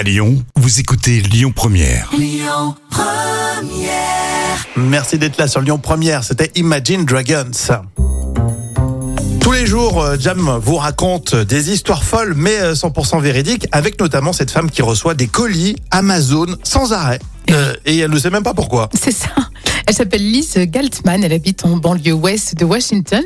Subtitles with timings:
[0.00, 2.10] À Lyon, vous écoutez Lyon Première.
[4.74, 6.24] Merci d'être là sur Lyon Première.
[6.24, 7.50] C'était Imagine Dragons.
[9.40, 14.00] Tous les jours, euh, Jam vous raconte des histoires folles, mais euh, 100% véridiques, avec
[14.00, 17.18] notamment cette femme qui reçoit des colis Amazon sans arrêt.
[17.50, 18.88] Euh, et elle ne sait même pas pourquoi.
[18.94, 19.28] C'est ça.
[19.86, 23.24] Elle s'appelle Lise Galtman, elle habite en banlieue ouest de Washington.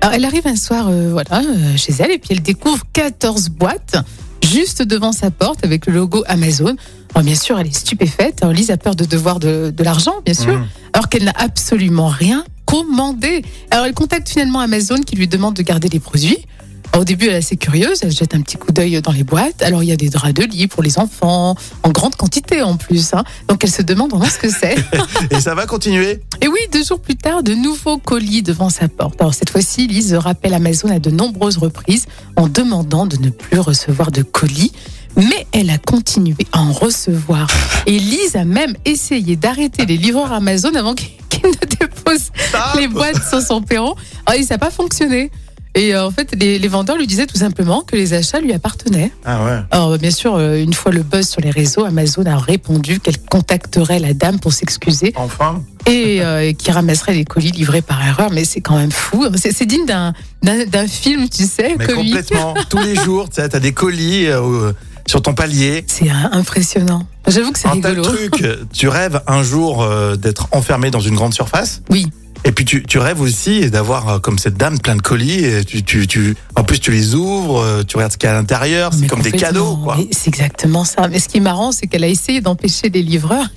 [0.00, 3.50] Alors elle arrive un soir euh, voilà, euh, chez elle et puis elle découvre 14
[3.50, 3.96] boîtes
[4.46, 6.76] juste devant sa porte avec le logo Amazon.
[7.14, 8.38] Alors bien sûr, elle est stupéfaite.
[8.42, 10.66] Alors Lise a peur de devoir de, de l'argent, bien sûr, Mhm.
[10.92, 13.42] alors qu'elle n'a absolument rien commandé.
[13.70, 16.38] Alors elle contacte finalement Amazon qui lui demande de garder les produits.
[16.92, 19.24] Alors, au début, elle est assez curieuse, elle jette un petit coup d'œil dans les
[19.24, 19.60] boîtes.
[19.62, 22.76] Alors il y a des draps de lit pour les enfants, en grande quantité en
[22.76, 23.12] plus.
[23.12, 23.24] hein.
[23.48, 24.76] Donc elle se demande vraiment ce que c'est.
[25.30, 26.20] Et ça va continuer?
[26.40, 29.20] Et oui, deux jours plus tard, de nouveaux colis devant sa porte.
[29.20, 32.06] Alors cette fois-ci, Lise rappelle Amazon à de nombreuses reprises
[32.36, 34.72] en demandant de ne plus recevoir de colis.
[35.16, 37.46] Mais elle a continué à en recevoir.
[37.86, 41.50] Et Lise a même essayé d'arrêter les livreurs Amazon avant qu'ils qu'ils
[42.78, 43.94] les boîtes sur son perron.
[44.26, 45.30] Alors, ça n'a pas fonctionné.
[45.74, 48.54] Et euh, en fait, les, les vendeurs lui disaient tout simplement que les achats lui
[48.54, 49.12] appartenaient.
[49.26, 49.58] Ah ouais.
[49.70, 53.18] Alors, bien sûr, euh, une fois le buzz sur les réseaux, Amazon a répondu qu'elle
[53.18, 55.62] contacterait la dame pour s'excuser Enfin.
[55.86, 58.30] et euh, qui ramasserait les colis livrés par erreur.
[58.32, 59.26] Mais c'est quand même fou.
[59.36, 60.14] C'est digne d'un-
[60.88, 62.14] film, tu sais, Mais comique.
[62.14, 62.54] complètement.
[62.70, 64.72] Tous les jours, tu t'as des colis euh,
[65.06, 65.84] sur ton palier.
[65.88, 67.06] C'est euh, impressionnant.
[67.26, 68.14] J'avoue que c'est Un tel rigolo.
[68.14, 71.82] truc, tu rêves un jour euh, d'être enfermé dans une grande surface?
[71.90, 72.06] Oui,
[72.46, 75.44] Et puis tu, tu rêves aussi d'avoir euh, comme cette dame plein de colis.
[75.44, 78.30] Et tu, tu, tu, en plus, tu les ouvres, euh, tu regardes ce qu'il y
[78.30, 78.92] a à l'intérieur.
[78.94, 79.76] C'est comme des cadeaux,
[80.12, 81.08] C'est exactement ça.
[81.08, 83.48] Mais ce qui est marrant, c'est qu'elle a essayé d'empêcher les livreurs.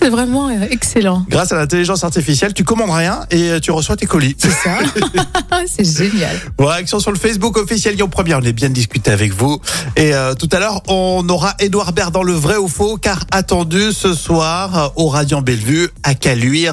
[0.00, 1.24] C'est vraiment euh, excellent.
[1.28, 4.34] Grâce à l'intelligence artificielle, tu commandes rien et tu reçois tes colis.
[4.38, 4.78] C'est ça.
[5.66, 6.36] c'est génial.
[6.56, 8.38] Bon, réaction sur le Facebook officiel Lyon Première.
[8.38, 9.60] On est bien discuté avec vous.
[9.96, 13.24] Et euh, tout à l'heure, on aura Édouard Baird dans le vrai ou faux, car
[13.30, 16.14] attendu ce soir au Radiant Bellevue à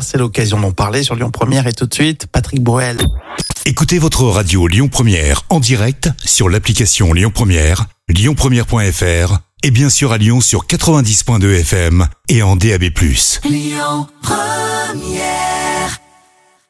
[0.02, 1.68] C'est l'occasion d'en parler sur Lyon Première.
[1.68, 2.97] Et tout de suite, Patrick Bruel.
[3.66, 10.12] Écoutez votre radio Lyon Première en direct sur l'application Lyon Première, lyonpremière.fr et bien sûr
[10.13, 12.85] à Lyon sur 90.2 FM et en DAB+.